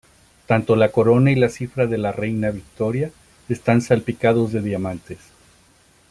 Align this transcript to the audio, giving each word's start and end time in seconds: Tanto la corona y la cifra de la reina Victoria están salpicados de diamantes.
Tanto 0.47 0.75
la 0.75 0.91
corona 0.91 1.31
y 1.31 1.35
la 1.35 1.47
cifra 1.49 1.85
de 1.85 1.99
la 1.99 2.11
reina 2.11 2.49
Victoria 2.49 3.11
están 3.49 3.81
salpicados 3.83 4.51
de 4.51 4.61
diamantes. 4.63 5.19